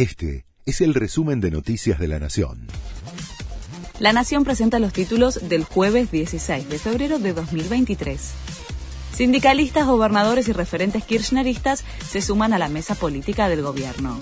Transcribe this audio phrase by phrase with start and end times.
[0.00, 2.68] Este es el resumen de Noticias de la Nación.
[3.98, 8.32] La Nación presenta los títulos del jueves 16 de febrero de 2023.
[9.12, 14.18] Sindicalistas, gobernadores y referentes kirchneristas se suman a la mesa política del gobierno.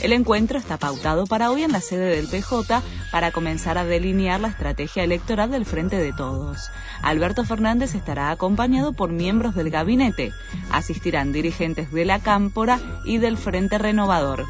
[0.00, 2.82] El encuentro está pautado para hoy en la sede del PJ
[3.12, 6.70] para comenzar a delinear la estrategia electoral del Frente de Todos.
[7.02, 10.32] Alberto Fernández estará acompañado por miembros del gabinete.
[10.70, 14.46] Asistirán dirigentes de la Cámpora y del Frente Renovador.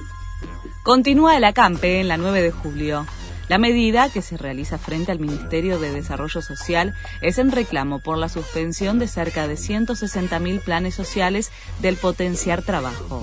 [0.89, 3.07] Continúa el acampe en la 9 de julio.
[3.49, 8.17] La medida, que se realiza frente al Ministerio de Desarrollo Social, es en reclamo por
[8.17, 13.23] la suspensión de cerca de 160.000 planes sociales del potenciar trabajo.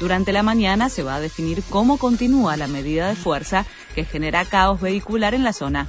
[0.00, 4.44] Durante la mañana se va a definir cómo continúa la medida de fuerza que genera
[4.44, 5.86] caos vehicular en la zona.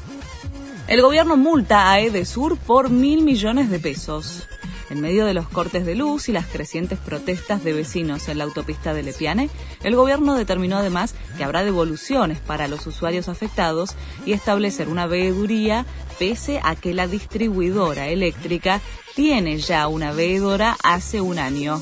[0.88, 4.48] El gobierno multa a Edesur por mil millones de pesos.
[4.90, 8.44] En medio de los cortes de luz y las crecientes protestas de vecinos en la
[8.44, 9.50] autopista de Lepiane,
[9.84, 15.86] el gobierno determinó además que habrá devoluciones para los usuarios afectados y establecer una veeduría
[16.20, 18.80] pese a que la distribuidora eléctrica
[19.16, 21.82] tiene ya una veedora hace un año.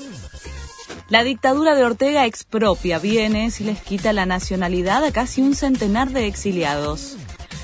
[1.10, 6.12] La dictadura de Ortega expropia bienes y les quita la nacionalidad a casi un centenar
[6.12, 7.18] de exiliados.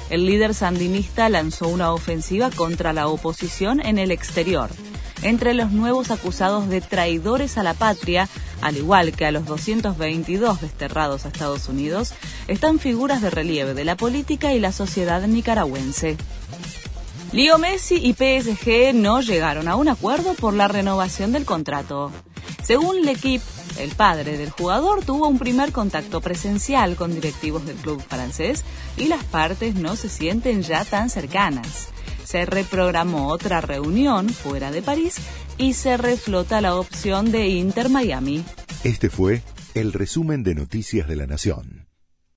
[0.10, 4.70] El líder sandinista lanzó una ofensiva contra la oposición en el exterior.
[5.22, 8.30] Entre los nuevos acusados de traidores a la patria,
[8.62, 12.14] al igual que a los 222 desterrados a Estados Unidos,
[12.48, 16.18] están figuras de relieve de la política y la sociedad nicaragüense.
[17.32, 22.12] Leo Messi y PSG no llegaron a un acuerdo por la renovación del contrato.
[22.64, 23.44] Según L'Equipe,
[23.78, 28.64] el padre del jugador tuvo un primer contacto presencial con directivos del club francés
[28.98, 31.90] y las partes no se sienten ya tan cercanas.
[32.30, 35.16] Se reprogramó otra reunión fuera de París
[35.58, 38.46] y se reflota la opción de Inter Miami.
[38.84, 39.42] Este fue
[39.74, 41.89] el resumen de Noticias de la Nación.